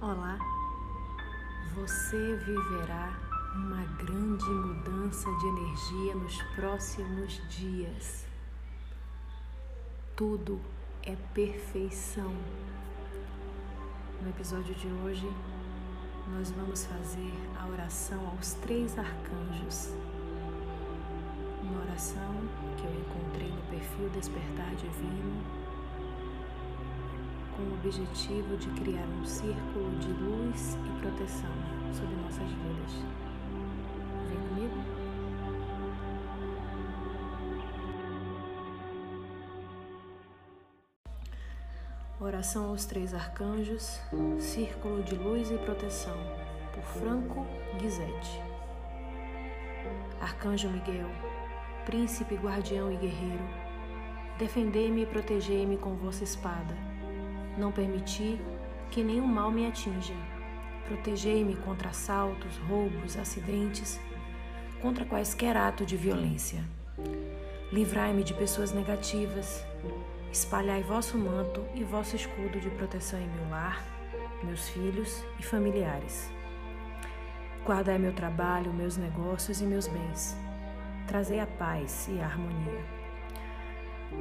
Olá, 0.00 0.38
você 1.74 2.36
viverá 2.36 3.18
uma 3.56 3.84
grande 3.96 4.44
mudança 4.44 5.28
de 5.28 5.46
energia 5.48 6.14
nos 6.14 6.40
próximos 6.54 7.42
dias. 7.48 8.24
Tudo 10.14 10.60
é 11.02 11.16
perfeição. 11.34 12.32
No 14.22 14.28
episódio 14.28 14.72
de 14.76 14.86
hoje, 14.86 15.28
nós 16.28 16.52
vamos 16.52 16.84
fazer 16.84 17.32
a 17.58 17.66
oração 17.66 18.24
aos 18.28 18.54
três 18.54 18.96
arcanjos. 18.96 19.92
Uma 21.60 21.82
oração 21.82 22.36
que 22.76 22.84
eu 22.84 23.00
encontrei 23.00 23.50
no 23.50 23.62
perfil 23.62 24.08
Despertar 24.10 24.76
Divino 24.76 25.42
com 27.58 27.64
o 27.64 27.74
objetivo 27.74 28.56
de 28.56 28.68
criar 28.80 29.04
um 29.20 29.24
círculo 29.24 29.90
de 29.98 30.08
luz 30.12 30.78
e 30.86 31.00
proteção 31.00 31.50
sobre 31.92 32.14
nossas 32.14 32.48
vidas. 32.48 32.92
Vem 34.28 34.38
comigo? 34.48 34.76
Oração 42.20 42.68
aos 42.70 42.86
Três 42.86 43.12
Arcanjos, 43.12 44.00
Círculo 44.38 45.02
de 45.02 45.16
Luz 45.16 45.50
e 45.50 45.58
Proteção, 45.58 46.16
por 46.72 46.84
Franco 46.84 47.44
Guizetti. 47.80 48.40
Arcanjo 50.20 50.68
Miguel, 50.68 51.10
Príncipe, 51.84 52.36
Guardião 52.36 52.92
e 52.92 52.96
Guerreiro, 52.96 53.48
defendei-me 54.38 55.02
e 55.02 55.06
protegei-me 55.06 55.76
com 55.76 55.96
vossa 55.96 56.22
espada 56.22 56.97
não 57.58 57.72
permiti 57.72 58.40
que 58.90 59.02
nenhum 59.02 59.26
mal 59.26 59.50
me 59.50 59.66
atinja. 59.66 60.14
Protegei-me 60.86 61.56
contra 61.56 61.90
assaltos, 61.90 62.56
roubos, 62.68 63.16
acidentes, 63.18 64.00
contra 64.80 65.04
quaisquer 65.04 65.56
ato 65.56 65.84
de 65.84 65.96
violência. 65.96 66.64
Livrai-me 67.70 68.24
de 68.24 68.32
pessoas 68.32 68.72
negativas. 68.72 69.64
Espalhai 70.32 70.82
vosso 70.82 71.18
manto 71.18 71.64
e 71.74 71.84
vosso 71.84 72.16
escudo 72.16 72.60
de 72.60 72.70
proteção 72.70 73.20
em 73.20 73.28
meu 73.28 73.50
lar, 73.50 73.84
meus 74.42 74.68
filhos 74.68 75.24
e 75.38 75.42
familiares. 75.42 76.30
Guardai 77.64 77.98
meu 77.98 78.12
trabalho, 78.12 78.72
meus 78.72 78.96
negócios 78.96 79.60
e 79.60 79.64
meus 79.64 79.86
bens. 79.86 80.36
Trazei 81.06 81.40
a 81.40 81.46
paz 81.46 82.08
e 82.10 82.20
a 82.20 82.24
harmonia. 82.24 82.84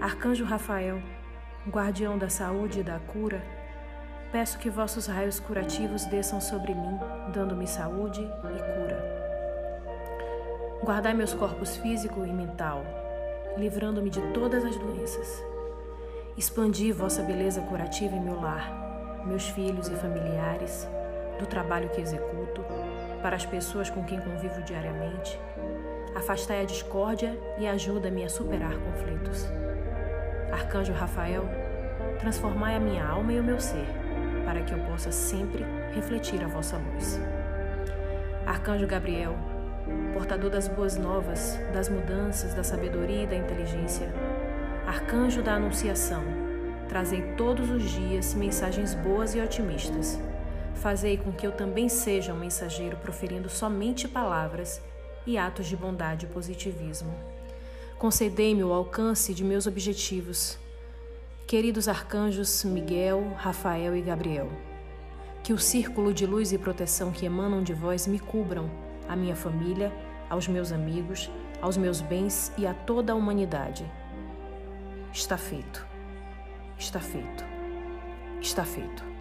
Arcanjo 0.00 0.44
Rafael, 0.44 1.02
guardião 1.68 2.18
da 2.18 2.28
saúde 2.28 2.80
e 2.80 2.82
da 2.82 2.98
cura, 2.98 3.42
peço 4.32 4.58
que 4.58 4.68
vossos 4.68 5.06
raios 5.06 5.38
curativos 5.38 6.04
desçam 6.06 6.40
sobre 6.40 6.74
mim, 6.74 6.98
dando-me 7.32 7.66
saúde 7.66 8.20
e 8.20 8.58
cura. 8.58 9.22
Guardai 10.82 11.14
meus 11.14 11.32
corpos 11.32 11.76
físico 11.76 12.26
e 12.26 12.32
mental, 12.32 12.82
livrando-me 13.56 14.10
de 14.10 14.20
todas 14.32 14.64
as 14.64 14.76
doenças. 14.76 15.42
Expandi 16.36 16.90
vossa 16.90 17.22
beleza 17.22 17.60
curativa 17.60 18.16
em 18.16 18.20
meu 18.20 18.40
lar, 18.40 19.22
meus 19.24 19.48
filhos 19.48 19.86
e 19.86 19.94
familiares, 19.94 20.88
do 21.38 21.46
trabalho 21.46 21.90
que 21.90 22.00
executo, 22.00 22.64
para 23.22 23.36
as 23.36 23.46
pessoas 23.46 23.88
com 23.88 24.02
quem 24.02 24.20
convivo 24.20 24.62
diariamente. 24.62 25.38
Afastai 26.16 26.62
a 26.62 26.64
discórdia 26.64 27.38
e 27.58 27.68
ajuda-me 27.68 28.24
a 28.24 28.28
superar 28.28 28.74
conflitos. 28.74 29.46
Arcanjo 30.52 30.92
Rafael, 30.92 31.48
transformai 32.20 32.76
a 32.76 32.80
minha 32.80 33.06
alma 33.06 33.32
e 33.32 33.40
o 33.40 33.42
meu 33.42 33.58
ser, 33.58 33.86
para 34.44 34.60
que 34.62 34.74
eu 34.74 34.78
possa 34.80 35.10
sempre 35.10 35.64
refletir 35.94 36.44
a 36.44 36.46
vossa 36.46 36.76
luz. 36.76 37.18
Arcanjo 38.46 38.86
Gabriel, 38.86 39.34
portador 40.12 40.50
das 40.50 40.68
boas 40.68 40.98
novas, 40.98 41.58
das 41.72 41.88
mudanças, 41.88 42.52
da 42.52 42.62
sabedoria 42.62 43.22
e 43.22 43.26
da 43.26 43.34
inteligência, 43.34 44.12
arcanjo 44.86 45.42
da 45.42 45.54
anunciação, 45.54 46.22
trazei 46.86 47.22
todos 47.34 47.70
os 47.70 47.90
dias 47.90 48.34
mensagens 48.34 48.94
boas 48.94 49.34
e 49.34 49.40
otimistas. 49.40 50.20
Fazei 50.74 51.16
com 51.16 51.32
que 51.32 51.46
eu 51.46 51.52
também 51.52 51.88
seja 51.88 52.34
um 52.34 52.38
mensageiro 52.38 52.98
proferindo 52.98 53.48
somente 53.48 54.06
palavras 54.06 54.82
e 55.26 55.38
atos 55.38 55.66
de 55.66 55.76
bondade 55.76 56.26
e 56.26 56.28
positivismo. 56.28 57.14
Concedei-me 58.02 58.64
o 58.64 58.72
alcance 58.72 59.32
de 59.32 59.44
meus 59.44 59.68
objetivos. 59.68 60.58
Queridos 61.46 61.86
arcanjos 61.86 62.64
Miguel, 62.64 63.32
Rafael 63.36 63.94
e 63.94 64.02
Gabriel, 64.02 64.50
que 65.44 65.52
o 65.52 65.58
círculo 65.58 66.12
de 66.12 66.26
luz 66.26 66.50
e 66.50 66.58
proteção 66.58 67.12
que 67.12 67.24
emanam 67.24 67.62
de 67.62 67.72
vós 67.72 68.08
me 68.08 68.18
cubram, 68.18 68.68
a 69.08 69.14
minha 69.14 69.36
família, 69.36 69.92
aos 70.28 70.48
meus 70.48 70.72
amigos, 70.72 71.30
aos 71.60 71.76
meus 71.76 72.00
bens 72.00 72.50
e 72.58 72.66
a 72.66 72.74
toda 72.74 73.12
a 73.12 73.14
humanidade. 73.14 73.88
Está 75.12 75.36
feito. 75.36 75.86
Está 76.76 76.98
feito. 76.98 77.44
Está 78.40 78.64
feito. 78.64 79.11